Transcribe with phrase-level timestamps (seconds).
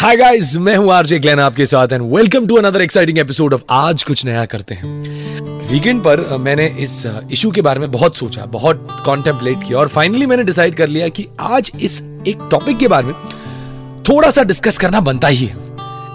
[0.00, 3.62] Hi guys मैं हूँ RJ Glenn आपके साथ and welcome to another exciting episode of
[3.70, 6.94] आज कुछ नया करते हैं। वीकेंड पर मैंने इस
[7.32, 11.08] इशू के बारे में बहुत सोचा, बहुत कॉन्टेम्पलेट किया और फाइनली मैंने डिसाइड कर लिया
[11.08, 13.14] कि आज इस एक टॉपिक के बारे में
[14.08, 15.56] थोड़ा सा डिस्कस करना बनता ही है।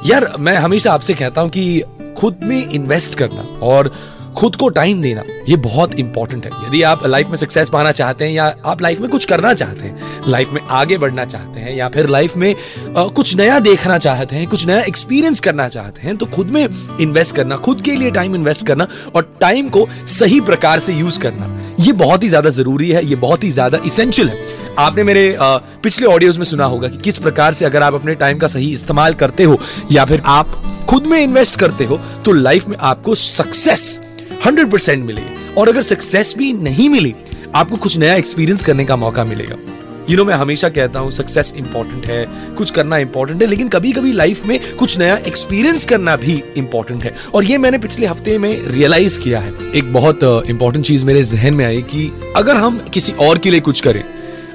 [0.05, 1.83] यार, मैं हमेशा आपसे कहता हूँ कि
[2.17, 3.91] खुद में इन्वेस्ट करना और
[4.38, 8.25] खुद को टाइम देना ये बहुत इंपॉर्टेंट है। यदि आप लाइफ में सक्सेस पाना चाहते
[8.25, 11.75] हैं या आप लाइफ में कुछ करना चाहते हैं लाइफ में आगे बढ़ना चाहते हैं
[11.75, 12.54] या फिर लाइफ में
[12.97, 16.68] आ, कुछ नया देखना चाहते हैं कुछ नया एक्सपीरियंस करना चाहते हैं तो खुद में
[17.01, 21.19] इन्वेस्ट करना खुद के लिए टाइम इन्वेस्ट करना और टाइम को सही प्रकार से यूज़
[21.19, 21.49] करना
[21.79, 25.55] ये बहुत ही ज़्यादा ज़रूरी है ये बहुत ही ज़्यादा इसेंशियल है। आपने मेरे आ,
[25.83, 28.74] पिछले ऑडियोज में सुना होगा कि किस प्रकार से अगर आप अपने टाइम का सही
[28.74, 29.60] इस्तेमाल करते हो
[29.91, 33.99] या फिर आप खुद में इन्वेस्ट करते हो तो लाइफ में आपको सक्सेस
[34.45, 37.13] हंड्रेड परसेंट मिलेगी और अगर सक्सेस भी नहीं मिली
[37.55, 40.99] आपको कुछ नया एक्सपीरियंस करने का मौका मिलेगा। यू you नो know, मैं हमेशा कहता
[40.99, 45.16] हूँ सक्सेस इंपॉर्टेंट है कुछ करना इंपॉर्टेंट है लेकिन कभी कभी लाइफ में कुछ नया
[45.17, 49.93] एक्सपीरियंस करना भी इंपॉर्टेंट है। और ये मैंने पिछले हफ़्ते में रियलाइज़ किया है। एक
[49.93, 53.81] बहुत इंपॉर्टेंट चीज़ मेरे जहन में आई कि अगर हम किसी और के लिए कुछ
[53.81, 54.03] करें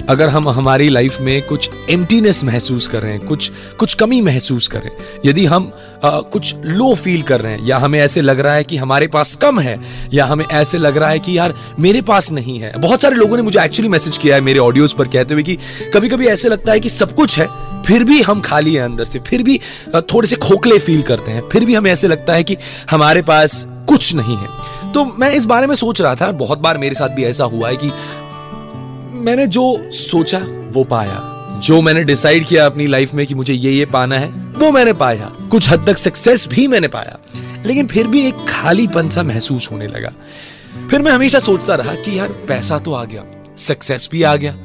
[0.09, 4.67] अगर हम हमारी लाइफ में कुछ एम्प्टीनेस महसूस कर रहे हैं कुछ कुछ कमी महसूस
[4.67, 5.71] कर रहे हैं यदि हम
[6.03, 9.07] आ, कुछ लो फील कर रहे हैं या हमें ऐसे लग रहा है कि हमारे
[9.07, 9.79] पास कम है
[10.13, 13.37] या हमें ऐसे लग रहा है कि यार मेरे पास नहीं है। बहुत सारे लोगों
[13.37, 15.57] ने मुझे एक्चुअली मैसेज किया है मेरे ऑडियोज पर कहते हुए कि
[15.93, 17.47] कभी कभी ऐसे लगता है कि सब कुछ है
[17.83, 19.59] फिर भी हम खाली हैं अंदर से फिर भी
[20.13, 22.57] थोड़े से खोखले फील करते हैं फिर भी हमें ऐसे लगता है कि
[22.91, 26.77] हमारे पास कुछ नहीं है। तो मैं इस बारे में सोच रहा था बहुत बार
[26.77, 27.91] मेरे साथ भी ऐसा हुआ है कि
[29.21, 30.39] मैंने जो सोचा
[30.71, 34.27] वो पाया। जो मैंने डिसाइड किया अपनी लाइफ में कि मुझे ये ये पाना है
[34.29, 37.19] वो मैंने पाया। कुछ हद तक सक्सेस भी मैंने पाया।
[37.65, 40.11] लेकिन फिर भी एक खालीपन सा महसूस होने लगा।
[40.89, 43.23] फिर मैं हमेशा सोचता रहा कि यार पैसा तो आ गया।
[43.57, 44.57] सक्सेस भी आ गया।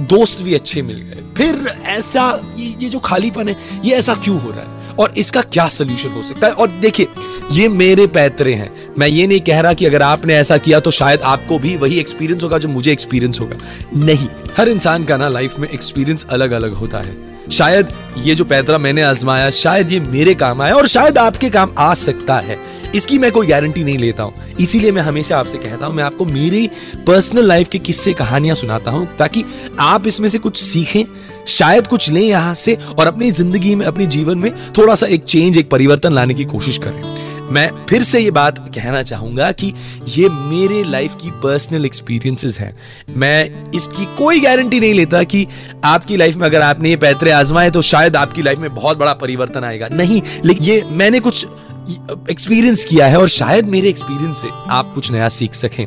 [0.00, 4.50] दोस्त भी अच्छे मिल गए। फिर ऐसा ये, जो खालीपन है ये ऐसा क्यों हो
[4.50, 4.96] रहा है?
[4.96, 6.52] और इसका क्या सोल्यूशन हो सकता है?
[6.52, 7.08] और देखिए
[7.52, 10.90] ये मेरे पैतरे हैं। मैं ये नहीं कह रहा कि अगर आपने ऐसा किया तो
[10.90, 13.56] शायद आपको भी वही एक्सपीरियंस होगा जो मुझे एक्सपीरियंस होगा।
[13.96, 17.16] नहीं, हर इंसान का ना लाइफ में एक्सपीरियंस अलग अलग होता है।
[17.50, 21.72] शायद ये जो पैतरा मैंने आजमाया, शायद ये मेरे काम आया और शायद आपके काम
[21.78, 22.58] आ सकता है।
[22.94, 26.24] इसकी मैं कोई गारंटी नहीं लेता हूँ। इसीलिए मैं हमेशा आपसे कहता हूँ, मैं आपको
[26.24, 26.66] मेरी
[27.06, 29.44] पर्सनल लाइफ के किस्से, कहानियाँ सुनाता हूँ ताकि
[29.80, 31.04] आप इसमें से कुछ सीखें,
[31.48, 35.24] शायद कुछ लें यहाँ से और अपनी ज़िंदगी में, अपने जीवन में थोड़ा सा एक
[35.24, 39.72] चेंज एक परिवर्तन लाने की कोशिश करें। मैं फिर से ये बात कहना चाहूँगा कि
[40.08, 42.72] ये मेरे लाइफ की पर्सनल एक्सपीरियंसेस हैं।
[43.16, 45.46] मैं इसकी कोई गारंटी नहीं लेता कि
[45.84, 49.12] आपकी लाइफ में अगर आपने ये पैतरे आजमाए तो शायद आपकी लाइफ में बहुत बड़ा
[49.14, 51.46] परिवर्तन आएगा। नहीं, लेकिन ये मैंने कुछ
[52.30, 55.86] एक्सपीरियंस किया है और शायद मेरे एक्सपीरियंस से आप कुछ नया सीख सकें।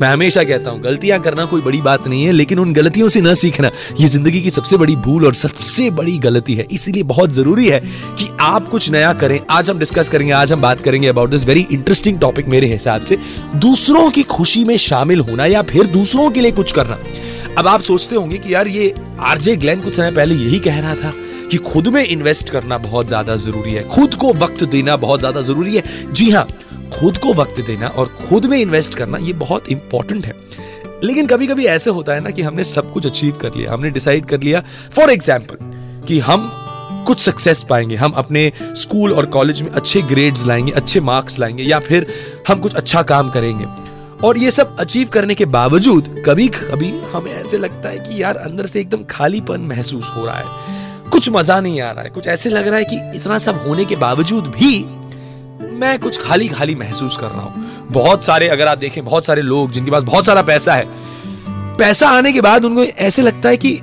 [0.00, 3.20] मैं हमेशा कहता हूँ, गलतियाँ करना कोई बड़ी बात नहीं है, लेकिन उन गलतियों से
[3.20, 3.70] न सीखना,
[4.00, 7.80] ये ज़िंदगी की सबसे बड़ी भूल और सबसे बड़ी गलती है। इसीलिए बहुत ज़रूरी है
[7.80, 11.44] कि आप कुछ नया करें। आज हम डिस्कस करेंगे, आज हम बात करेंगे about this
[11.44, 13.18] very interesting topic मेरे हिसाब से,
[13.56, 16.98] दूसरों की खुशी में शामिल होना या फिर दूसरों के लिए कुछ करना।
[17.58, 20.94] अब आप सोचते होंगे कि यार ये आरजे ग्लैन कुछ समय पहले यही कह रहा
[20.94, 21.12] था
[21.52, 25.40] कि खुद में इन्वेस्ट करना बहुत ज़्यादा ज़रूरी है। खुद को वक्त देना बहुत ज़्यादा
[25.42, 26.46] ज़रूरी है। जी हाँ
[26.94, 30.34] खुद को वक्त देना और खुद में इन्वेस्ट करना, ये बहुत इंपॉर्टेंट है।
[31.04, 33.90] लेकिन कभी कभी ऐसे होता है ना कि हमने सब कुछ अचीव कर लिया, हमने
[33.90, 34.62] डिसाइड कर लिया।
[34.96, 36.50] फॉर एग्ज़ाम्पल कि हम
[37.06, 41.62] कुछ सक्सेस पाएँगे, हम अपने स्कूल और कॉलेज में अच्छे ग्रेड्स लाएँगे, अच्छे मार्क्स लाएँगे,
[41.62, 42.06] या फिर
[42.48, 43.66] हम कुछ अच्छा काम करेंगे।
[44.26, 48.36] और ये सब अचीव करने के बावजूद कभी कभी हमें ऐसे लगता है कि यार,
[48.36, 50.80] अंदर से एकदम खालीपन महसूस हो रहा है।
[51.12, 53.84] कुछ मज़ा नहीं आ रहा है। कुछ ऐसे लग रहा है कि इतना सब होने
[53.84, 54.78] के बावजूद भी
[55.78, 59.42] मैं कुछ खाली खाली महसूस कर रहा हूँ। बहुत सारे, अगर आप देखें, बहुत सारे
[59.42, 60.86] लोग जिनके पास बहुत सारा पैसा है,
[61.78, 63.80] पैसा आने के बाद उनको ऐसे लगता है कि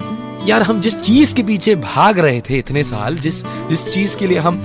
[0.47, 4.28] यार, हम जिस चीज़ के पीछे भाग रहे थे इतने साल, जिस जिस चीज़ के
[4.28, 4.62] लिए हम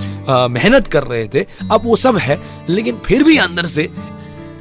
[0.51, 2.39] मेहनत कर रहे थे, अब वो सब है,
[2.69, 3.89] लेकिन फिर भी अंदर से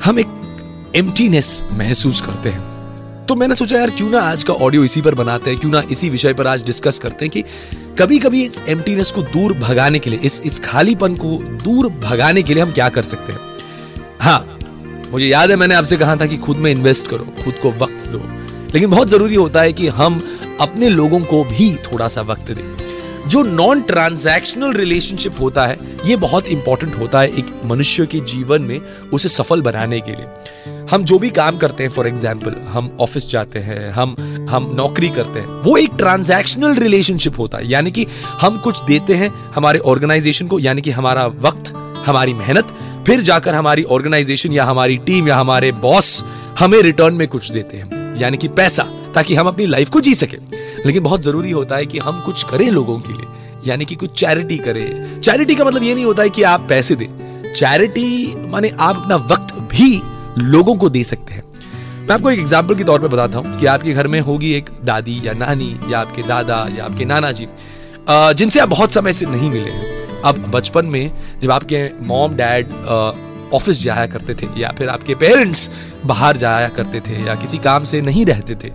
[0.05, 4.85] हम एक एम्प्टीनेस महसूस करते हैं। तो मैंने सोचा, यार, क्यों ना आज का ऑडियो
[4.85, 7.45] इसी पर बनाते हैं, क्यों ना इसी विषय पर आज डिस्कस करते हैं कि
[7.99, 12.43] कभी कभी इस एम्प्टीनेस को दूर भगाने के लिए, इस इस खालीपन को दूर भगाने
[12.43, 13.41] के लिए हम क्या कर सकते हैं?
[14.21, 14.59] हाँ
[15.13, 18.07] मुझे याद है, मैंने आपसे कहा था कि खुद में इन्वेस्ट करो, खुद को वक्त
[18.07, 18.23] दो।
[18.75, 20.23] लेकिन बहुत ज़रूरी होता है कि हम
[20.61, 22.94] अपने लोगों को भी थोड़ा सा वक्त दें।
[23.29, 28.63] जो नॉन ट्रांजैक्शनल रिलेशनशिप होता है, ये बहुत इंपॉर्टेंट होता है एक मनुष्य के जीवन
[28.63, 28.81] में
[29.13, 33.31] उसे सफल बनाने के लिए। हम जो भी काम करते हैं फॉर एग्ज़ाम्पल हम ऑफ़िस
[33.31, 34.17] जाते हैं, हम
[34.51, 38.07] हम नौकरी करते हैं, वो एक ट्रांजैक्शनल रिलेशनशिप होता है। यानी कि
[38.41, 41.73] हम कुछ देते हैं हमारे ऑर्गेनाइजेशन को, यानी कि हमारा वक्त,
[42.07, 42.75] हमारी मेहनत,
[43.07, 46.25] फिर जाकर हमारी ऑर्गेनाइजेशन या हमारी टीम या हमारे बॉस
[46.59, 48.83] हमें रिटर्न में कुछ देते हैं। यानी कि पैसा,
[49.15, 50.37] ताकि हम अपनी लाइफ को जी सके।
[50.87, 53.27] लेकिन बहुत ज़रूरी होता है कि हम कुछ करें लोगों के लिए,
[53.67, 56.95] यानी कि कुछ चैरिटी करें। चैरिटी का मतलब ये नहीं होता है कि आप पैसे
[56.95, 60.01] दें। चैरिटी माने आप अपना वक्त भी
[60.41, 61.43] लोगों को दे सकते हैं।
[62.01, 64.71] मैं आपको एक एग्ज़ाम्पल के तौर पे बताता हूँ कि आपके घर में होगी एक
[64.85, 67.49] दादी या नानी या आपके दादा या आपके नाना जी
[68.09, 71.11] जिनसे आप बहुत समय से नहीं मिले हैं। अब बचपन में
[71.43, 72.73] जब आपके मॉम डैड
[73.55, 75.71] ऑफ़िस जाया करते थे या फिर आपके पेरेंट्स
[76.07, 78.73] बाहर जाया करते थे या किसी काम से नहीं रहते थे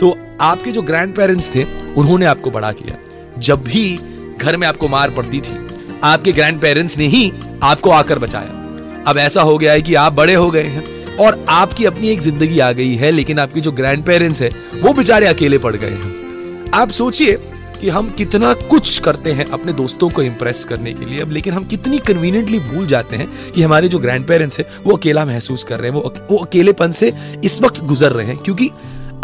[0.00, 1.64] तो आपके जो ग्रैंड पेरेंट्स थे,
[1.94, 2.98] उन्होंने आपको बड़ा किया।
[3.38, 3.98] जब भी
[4.38, 5.56] घर में आपको मार पड़ती थी,
[6.04, 7.32] आपके ग्रैंड पेरेंट्स ने ही
[7.62, 11.44] आपको आकर बचाया। अब ऐसा हो गया है कि आप बड़े हो गए हैं और
[11.48, 15.26] आपकी अपनी एक ज़िंदगी आ गई है, लेकिन आपके जो ग्रैंड पेरेंट्स है, वो बेचारे
[15.26, 17.38] अकेले पड़ गए हैं। आप सोचिए
[17.80, 21.54] कि हम कितना कुछ करते हैं अपने दोस्तों को इंप्रेस करने के लिए अब, लेकिन
[21.54, 25.64] हम कितनी कन्वीनियंटली भूल जाते हैं कि हमारे जो ग्रैंड पेरेंट्स हैं, वो अकेला महसूस
[25.64, 27.12] कर रहे हैं, वो वो अकेलेपन से
[27.44, 28.70] इस वक्त गुजर रहे हैं, क्योंकि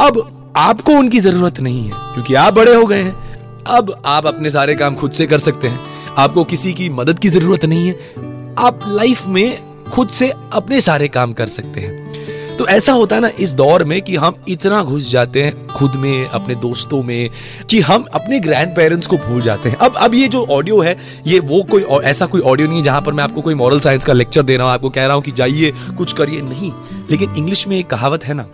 [0.00, 4.50] अब आपको उनकी ज़रूरत नहीं है, क्योंकि आप बड़े हो गए हैं। अब आप अपने
[4.50, 5.80] सारे काम खुद से कर सकते हैं।
[6.18, 9.58] आपको किसी की मदद की ज़रूरत नहीं है। आप लाइफ में
[9.90, 13.84] खुद से अपने सारे काम कर सकते हैं। तो ऐसा होता है ना, इस दौर
[13.84, 17.30] में कि हम इतना घुस जाते हैं खुद में, अपने दोस्तों में,
[17.70, 20.96] कि हम अपने ग्रैंड पेरेंट्स को भूल जाते हैं। अब अब ये जो ऑडियो है,
[21.26, 24.04] ये वो कोई ऐसा कोई ऑडियो नहीं है जहाँ पर मैं आपको कोई मॉरल साइंस
[24.04, 26.72] का लेक्चर दे रहा हूँ, आपको कह रहा हूँ कि जाइए, कुछ करिए। नहीं,
[27.10, 28.46] लेकिन इंग्लिश में एक कहावत है ना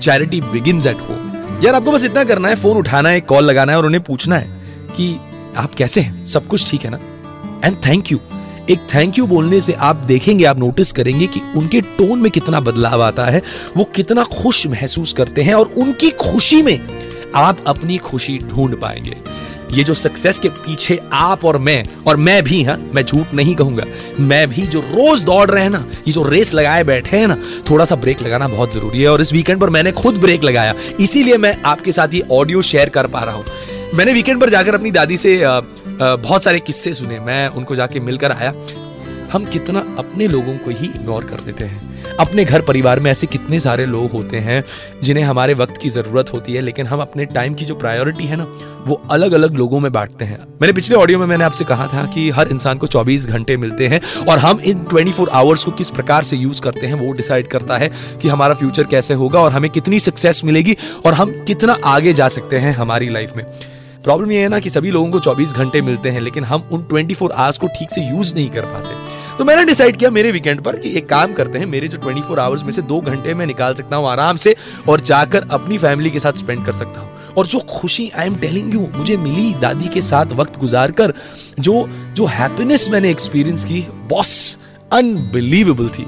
[0.00, 3.72] चैरिटी बिगिन एट होम यार आपको बस इतना करना है, फ़ोन उठाना है कॉल लगाना
[3.72, 4.48] है और उन्हें पूछना है
[4.96, 5.20] कि
[5.56, 6.26] आप कैसे हैं?
[6.26, 6.98] सब कुछ ठीक है ना?
[7.64, 8.18] एंड थैंक यू
[8.70, 12.60] एक थैंक यू बोलने से आप देखेंगे, आप नोटिस करेंगे कि उनके टोन में कितना
[12.60, 13.42] बदलाव आता है,
[13.76, 16.80] वो कितना खुश महसूस करते हैं और उनकी खुशी में
[17.34, 19.16] आप अपनी खुशी ढूंढ पाएँगे।
[19.74, 23.54] ये जो सक्सेस के पीछे आप और मैं और मैं भी हाँ मैं झूठ नहीं
[23.54, 23.84] कहूँगा।
[24.20, 27.36] मैं भी जो रोज दौड़ रहे हैं ना, ये जो रेस लगाए बैठे हैं ना,
[27.70, 30.74] थोड़ा सा ब्रेक लगाना बहुत ज़रूरी है। और इस वीकेंड पर मैंने खुद ब्रेक लगाया।
[31.00, 33.44] इसीलिए मैं आपके साथ ये ऑडियो शेयर कर पा रहा हूँ।
[33.94, 38.32] मैंने वीकेंड पर जाकर अपनी दादी से बहुत सारे किस्से सुने। मैं उनको जाके मिलकर
[38.32, 38.52] आया।
[39.32, 43.26] हम कितना अपने लोगों को ही इग्नोर कर देते हैं। अपने घर परिवार में ऐसे
[43.26, 44.64] कितने सारे लोग होते हैं
[45.02, 48.36] जिन्हें हमारे वक्त की ज़रूरत होती है, लेकिन हम अपने टाइम की जो प्रायोरिटी है
[48.36, 48.46] ना,
[48.86, 52.04] वो अलग अलग लोगों में बांटते हैं। मैंने पिछले ऑडियो में मैंने आपसे कहा था
[52.06, 55.90] कि हर इंसान को 24 घंटे मिलते हैं और हम इन 24 आवर्स को किस
[55.90, 57.90] प्रकार से यूज़ करते हैं, वो डिसाइड करता है
[58.22, 60.76] कि हमारा फ्यूचर कैसे होगा और हमें कितनी सक्सेस मिलेगी
[61.06, 63.44] और हम कितना आगे जा सकते हैं हमारी लाइफ में।
[64.04, 66.82] प्रॉब्लम ये है ना कि सभी लोगों को 24 घंटे मिलते हैं, लेकिन हम उन
[66.82, 70.60] 24 आवर्स को ठीक से यूज़ नहीं कर पाते। तो मैंने डिसाइड किया मेरे वीकेंड
[70.60, 73.46] पर कि एक काम करते हैं, मेरे जो 24 आवर्स में से दो घंटे मैं
[73.46, 74.54] निकाल सकता हूँ आराम से
[74.88, 78.36] और जाकर अपनी फैमिली के साथ स्पेंड कर सकता हूँ। और जो खुशी आई एम
[78.36, 81.14] टेलिंग यू मुझे मिली दादी के साथ वक्त गुजार कर
[81.60, 84.58] जो जो हैप्पीनेस मैंने एक्सपीरियंस की बॉस
[84.92, 86.06] अनबिलीवेबल थी।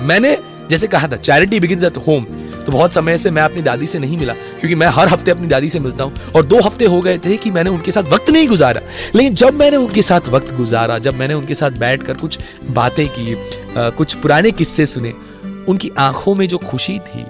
[0.00, 0.36] मैंने,
[0.70, 2.26] जैसे कहा था चैरिटी बिगिन एट होम
[2.68, 5.46] तो बहुत समय से मैं अपनी दादी से नहीं मिला, क्योंकि मैं हर हफ़्ते अपनी
[5.46, 8.30] दादी से मिलता हूँ। और दो हफ़्ते हो गए थे कि मैंने उनके साथ वक्त
[8.30, 8.80] नहीं गुजारा।
[9.14, 12.38] लेकिन जब मैंने उनके साथ वक्त गुजारा, जब मैंने उनके साथ बैठ कर कुछ
[12.70, 13.36] बातें की
[13.76, 15.14] कुछ पुराने किस्से सुने,
[15.68, 17.24] उनकी आँखों में जो खुशी थी,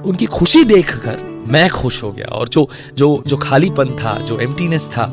[0.00, 1.16] उनकी खुशी देखकर
[1.48, 5.06] मैं खुश हो गया। और जो जो जो खालीपन था, जो एम्प्टीनेस था,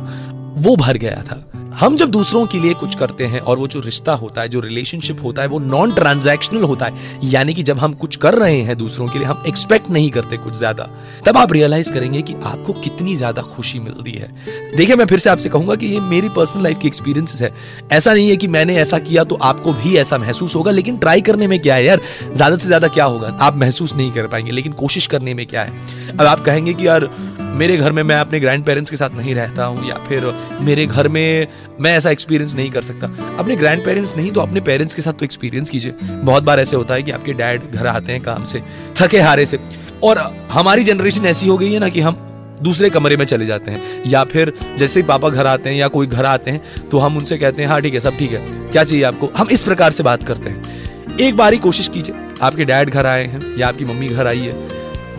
[0.58, 3.80] वो भर गया था। हम जब दूसरों के लिए कुछ करते हैं और वो जो
[3.80, 7.80] रिश्ता होता है, जो रिलेशनशिप होता है, वो नॉन ट्रांजैक्शनल होता है, यानी कि जब
[7.80, 10.90] हम कुछ कर रहे हैं दूसरों के लिए, हम एक्सपेक्ट नहीं करते कुछ ज़्यादा,
[11.26, 14.32] तब आप रियलाइज़ करेंगे कि आपको कितनी ज़्यादा खुशी मिलती है।
[14.78, 17.54] देखिए, मैं फिर से आपसे कहूँगा कि ये मेरी पर्सनल लाइफ की एक्सपीरियंस है।
[17.92, 21.22] ऐसा नहीं है कि मैंने ऐसा किया तो आपको भी ऐसा महसूस होगा, लेकिन ट्राई
[21.22, 22.00] करने में क्या है यार?
[22.34, 23.38] ज़्यादा से ज़्यादा क्या होगा?
[23.42, 25.72] आप महसूस नहीं कर पाएँगे, लेकिन कोशिश करने में क्या है?
[26.12, 27.10] अब आप कहेंगे कि यार
[27.52, 30.26] मेरे घर में मैं अपने ग्रैंड पेरेंट्स के साथ नहीं रहता हूँ या फिर
[30.62, 31.48] मेरे घर में
[31.80, 33.08] मैं ऐसा एक्सपीरियंस नहीं कर सकता।
[33.40, 36.76] अपने ग्रैंड पेरेंट्स नहीं तो अपने पेरेंट्स के साथ तो एक्सपीरियंस कीजिए। बहुत बार ऐसे
[36.76, 38.62] होता है कि आपके डैड घर आते हैं काम से,
[38.96, 39.60] थके हारे से।
[40.04, 40.20] और
[40.52, 42.28] हमारी जनरेशन ऐसी हो गई है ना कि हम
[42.62, 45.88] दूसरे कमरे में चले जाते हैं। या फिर जैसे ही पापा घर आते हैं या
[45.88, 48.46] कोई घर आते हैं तो हम उनसे कहते हैं हाँ ठीक है, सब ठीक है।
[48.68, 49.32] क्या चाहिए आपको?
[49.38, 53.06] हम इस प्रकार से बात करते हैं। एक बार ही कोशिश कीजिए। आपके डैड घर
[53.06, 54.56] आए हैं या आपकी मम्मी घर आई है।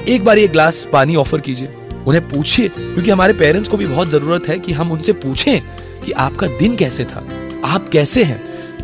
[0.09, 1.69] एक बार एक ग्लास पानी ऑफ़र कीजिए।
[2.07, 5.61] उन्हें पूछिए, क्योंकि हमारे पेरेंट्स को भी बहुत ज़रूरत है कि हम उनसे पूछें
[6.05, 7.25] कि आपका दिन कैसे था,
[7.65, 8.41] आप कैसे हैं?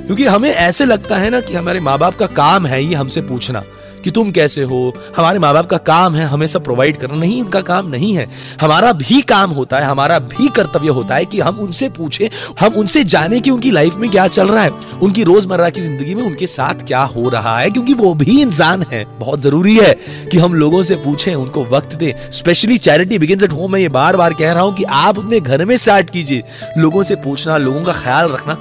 [0.06, 3.22] क्योंकि हमें ऐसे लगता है ना कि हमारे माँ बाप का काम है ये हमसे
[3.22, 3.62] पूछना।
[4.04, 4.92] कि तुम कैसे हो?
[5.16, 8.26] हमारे माँ बाप का काम है हमें सब प्रोवाइड करना। नहीं, उनका काम नहीं है।
[8.60, 12.74] हमारा भी काम होता है, हमारा भी कर्तव्य होता है कि हम उनसे पूछे, हम
[12.74, 14.70] उनसे जाने कि उनकी लाइफ में क्या चल रहा है।
[15.02, 18.82] उनकी रोज़मर्रा की ज़िंदगी में उनके साथ क्या हो रहा है, क्योंकि वो भी इंसान
[18.82, 19.94] है। बहुत ज़रूरी है
[20.32, 23.88] कि हम लोगों से पूछें, उनको वक्त दें। Specially charity begin at home मैं ये
[23.88, 26.42] बार बार कह रहा हूँ कि आप अपने घर में स्टार्ट कीजिए।
[26.78, 28.52] लोगों से पूछना, लोगों का ख्याल रखना।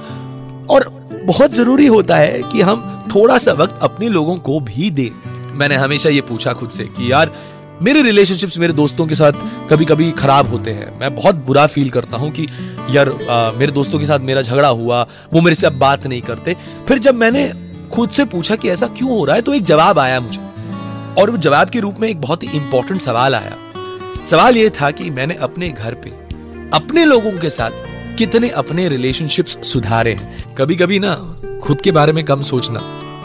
[0.70, 0.88] और
[1.24, 5.10] बहुत ज़रूरी होता है कि हम थोड़ा सा वक्त अपने लोगों को भी दे।
[5.52, 7.32] मैंने हमेशा ये पूछा खुद से कि यार
[7.82, 9.32] मेरे रिलेशनशिप्स मेरे दोस्तों के साथ
[9.70, 12.46] कभी कभी खराब होते हैं। मैं बहुत बुरा फील करता हूँ कि
[12.90, 16.20] यार आ, मेरे दोस्तों के साथ मेरा झगड़ा हुआ वो मेरे से अब बात नहीं
[16.22, 16.56] करते।
[16.88, 17.52] फिर जब मैंने
[17.92, 19.42] खुद से पूछा कि ऐसा क्यों हो रहा है?
[19.42, 20.40] तो एक जवाब आया मुझे।
[21.18, 23.56] और वो जवाब के रूप में एक बहुत ही इंपॉर्टेंट सवाल आया।
[24.24, 26.10] सवाल ये था कि मैंने अपने घर पे
[26.74, 27.70] अपने लोगों के साथ
[28.18, 30.54] कितने अपने रिलेशनशिप्स सुधारे हैं?
[30.54, 31.14] कभी कभी ना
[31.62, 32.80] खुद के बारे में कम सोचना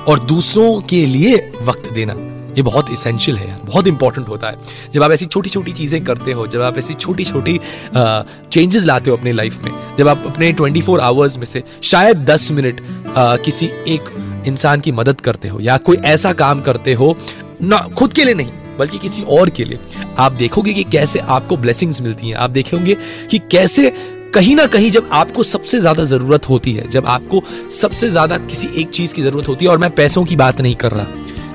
[0.08, 2.14] और दूसरों के लिए वक्त देना,
[2.56, 4.58] ये बहुत इसेंशियल है यार, बहुत इंपॉर्टेंट होता है।
[4.94, 7.60] जब आप ऐसी छोटी छोटी चीज़ें करते हो, जब आप ऐसी छोटी छोटी
[7.96, 12.26] चेंजेस लाते हो अपनी लाइफ में, जब आप अपने 24 फोर आवर्स में से शायद
[12.26, 12.82] 10 मिनट
[13.18, 14.10] किसी एक
[14.48, 17.16] इंसान की मदद करते हो या कोई ऐसा काम करते हो,
[17.62, 19.80] ना, खुद के लिए नहीं, बल्कि किसी और के लिए,
[20.18, 22.98] आप देखोगे कि कैसे आपको ब्लेसिंग्स मिलती हैं। आप देखेंगे
[23.32, 23.90] कि कैसे
[24.34, 28.68] कहीं ना कहीं जब आपको सबसे ज़्यादा ज़रूरत होती है, जब आपको सबसे ज़्यादा किसी
[28.82, 31.06] एक चीज़ की ज़रूरत होती है, और मैं पैसों की बात नहीं कर रहा,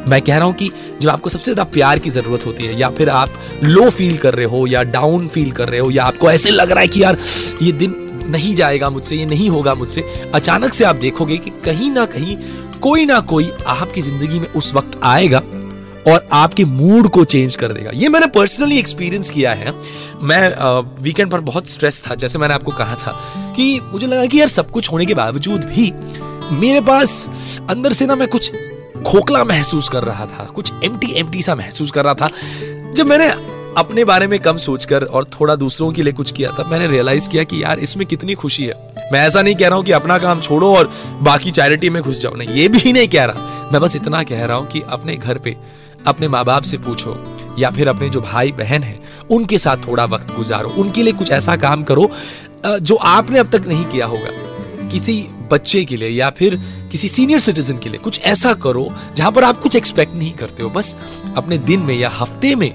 [0.08, 0.70] मैं कह रहा हूँ कि
[1.00, 3.30] जब आपको सबसे ज़्यादा प्यार की ज़रूरत होती है, या फिर आप
[3.64, 6.70] लो फील कर रहे हो, या डाउन फील कर रहे हो, या आपको ऐसे लग
[6.70, 7.18] रहा है कि यार,
[7.62, 10.04] ये दिन नहीं जाएगा मुझसे, ये नहीं होगा मुझसे,
[10.34, 12.36] अचानक से आप देखोगे कि कहीं ना कहीं,
[12.80, 15.37] कोई ना कोई आपकी ज़िंदगी में उस वक्त आएगा
[16.06, 19.74] और आपके मूड को चेंज कर देगा। ये मैंने पर्सनली एक्सपीरियंस किया है।
[20.22, 20.48] मैं
[21.02, 23.12] वीकेंड पर बहुत स्ट्रेस था, जैसे मैंने आपको कहा था
[23.56, 25.92] कि मुझे लगा कि यार सब कुछ होने के बावजूद भी
[26.52, 27.30] मेरे पास
[27.70, 28.52] अंदर से ना मैं कुछ
[29.06, 32.28] खोखला महसूस कर रहा था, कुछ एम्प्टी एम्प्टी सा महसूस कर रहा था।
[32.94, 33.28] जब मैंने
[33.76, 37.28] अपने बारे में कम सोचकर और थोड़ा दूसरों के लिए कुछ किया था मैंने रियलाइज़
[37.28, 38.74] किया कि यार इसमें कितनी खुशी है।
[39.12, 40.90] मैं ऐसा नहीं कह रहा हूँ कि अपना काम छोड़ो और
[41.22, 44.44] बाकी चैरिटी में घुस जाओ। नहीं, ये भी नहीं कह रहा। मैं बस इतना कह
[44.44, 45.56] रहा हूँ कि अपने घर पे
[46.06, 47.16] अपने माँ बाप से पूछो,
[47.58, 48.98] या फिर अपने जो भाई बहन है,
[49.30, 52.10] उनके साथ थोड़ा वक्त गुजारो, उनके लिए कुछ ऐसा काम करो
[52.66, 56.56] जो आपने अब तक नहीं किया होगा। किसी बच्चे के लिए, या फिर
[56.90, 60.62] किसी सीनियर सिटीजन के लिए कुछ ऐसा करो, जहाँ पर आप कुछ एक्सपेक्ट नहीं करते
[60.62, 60.96] हो। बस
[61.36, 62.70] अपने दिन में या हफ़्ते में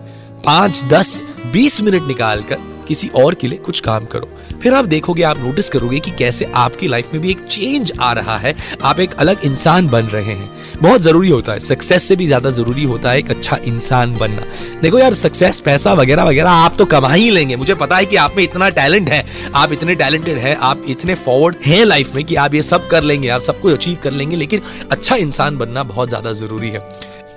[0.46, 1.20] पाँच, दस,
[1.53, 4.30] बीस मिनट निकाल कर किसी और के लिए कुछ काम करो।
[4.63, 8.12] फिर आप देखोगे, आप नोटिस करोगे कि कैसे आपकी लाइफ में भी एक चेंज आ
[8.13, 10.51] रहा है। आप एक अलग इंसान बन रहे हैं।
[10.82, 14.46] बहुत ज़रूरी होता है। सक्सेस से भी ज़्यादा ज़रूरी होता है एक अच्छा इंसान बनना।
[14.82, 18.15] देखो यार सक्सेस पैसा वगैरह वगैरह आप तो कमा ही लेंगे। मुझे पता है कि
[18.15, 22.24] आप में इतना टैलेंट है। आप इतने टैलेंटेड है, आप इतने फॉरवर्ड हैं लाइफ में
[22.25, 25.58] कि आप ये सब कर लेंगे, आप सब कुछ अचीव कर लेंगे। लेकिन अच्छा इंसान
[25.58, 26.89] बनना बहुत ज़्यादा ज़रूरी है।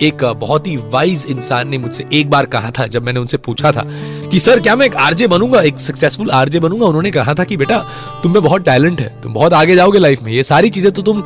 [0.03, 3.73] एक बहुत ही वाइज इंसान ने मुझसे एक बार कहा था, जब मैंने उनसे पूछा
[3.73, 3.83] था
[4.31, 5.61] कि, सर, क्या मैं एक आरजे बनूँगा?
[5.61, 6.87] एक सक्सेसफुल आरजे बनूँगा?
[6.87, 7.79] उन्होंने कहा था कि, बेटा,
[8.23, 11.03] तुम में बहुत टैलेंट है, तुम बहुत आगे जाओगे लाइफ में। ये सारी चीज़ें तो
[11.03, 11.23] तुम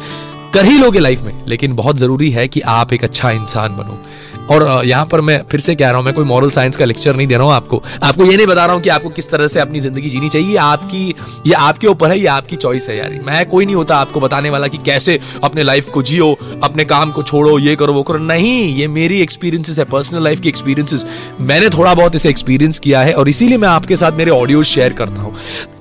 [0.54, 4.02] कर ही लोगे लाइफ में। लेकिन बहुत ज़रूरी है कि आप एक अच्छा इंसान बनो।
[4.50, 7.16] और यहाँ पर मैं फिर से कह रहा हूँ, मैं कोई मॉरल साइंस का लेक्चर
[7.16, 9.48] नहीं दे रहा हूँ आपको। आपको ये नहीं बता रहा हूँ कि आपको किस तरह
[9.48, 11.14] से अपनी ज़िंदगी जीनी चाहिए। आपकी,
[11.46, 14.50] ये आपके ऊपर है, ये आपकी चॉइस है यार। मैं कोई नहीं होता आपको बताने
[14.50, 18.18] वाला कि कैसे अपने लाइफ को जियो, अपने काम को छोड़ो, ये करो, वो करो।
[18.20, 21.06] नहीं, ये मेरी एक्सपीरियंसेस है पर्सनल लाइफ की एक्सपीरियंसेस
[21.40, 24.92] मैंने थोड़ा बहुत इसे एक्सपीरियंस किया है और इसीलिए मैं आपके साथ मेरे ऑडियो शेयर
[24.92, 25.34] करता हूँ।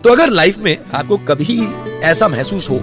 [0.03, 1.59] तो अगर लाइफ में आपको कभी
[2.03, 2.79] ऐसा महसूस हो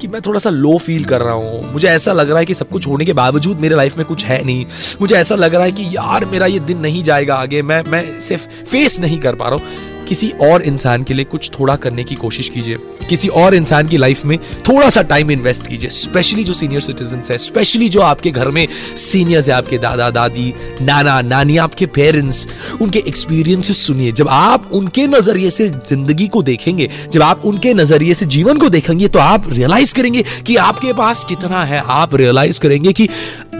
[0.00, 2.54] कि मैं थोड़ा सा लो फील कर रहा हूँ। मुझे ऐसा लग रहा है कि
[2.54, 4.66] सब कुछ होने के बावजूद मेरे लाइफ में कुछ है नहीं।
[5.00, 8.18] मुझे ऐसा लग रहा है कि यार मेरा ये दिन नहीं जाएगा आगे। मैं मैं
[8.18, 12.04] इसे फेस नहीं कर पा रहा हूँ। किसी और इंसान के लिए कुछ थोड़ा करने
[12.04, 16.44] की कोशिश कीजिए। किसी और इंसान की लाइफ में थोड़ा सा टाइम इन्वेस्ट कीजिए स्पेशली
[16.44, 21.20] जो सीनियर सिटीजन है स्पेशली जो आपके घर में सीनियर्स है, आपके दादा, दादी, नाना,
[21.22, 22.46] नानी, आपके पेरेंट्स
[22.82, 28.14] उनके एक्सपीरियंसेस सुनिए। जब आप उनके नज़रिए से ज़िंदगी को देखेंगे, जब आप उनके नज़रिए
[28.14, 32.60] से जीवन को देखेंगे तो आप रियलाइज़ करेंगे कि आपके पास कितना है। आप रियलाइज़
[32.60, 33.08] करेंगे कि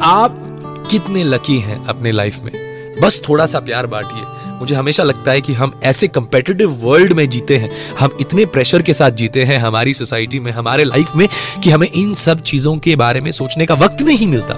[0.02, 0.40] आप
[0.90, 2.52] कितने लकी हैं अपने लाइफ में।
[3.02, 7.28] बस थोड़ा सा प्यार बांटिए। मुझे हमेशा लगता है कि हम ऐसे कंपेटिटिव वर्ल्ड में
[7.28, 7.70] जीते हैं।
[8.00, 11.28] हम इतने प्रेशर के साथ जीते हैं हमारी सोसाइटी में, हमारे लाइफ में,
[11.64, 14.54] कि हमें इन सब चीज़ों के बारे में सोचने का वक्त नहीं मिलता।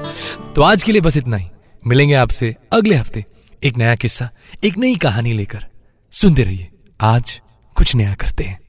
[0.57, 1.49] तो आज के लिए बस इतना ही।
[1.87, 3.25] मिलेंगे आपसे अगले हफ़्ते
[3.65, 4.31] एक नया किस्सा,
[4.65, 5.67] एक नई कहानी लेकर।
[6.13, 6.69] सुनते रहिए,
[7.01, 7.41] आज
[7.75, 8.61] कुछ नया करते हैं।